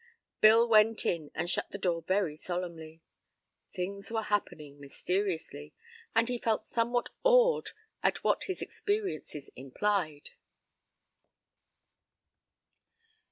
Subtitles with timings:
[0.39, 3.03] Bill went in and shut the door very solemnly.
[3.71, 5.75] Things were happening mysteriously,
[6.15, 7.69] and he felt somewhat awed
[8.01, 10.31] at what his experiences implied.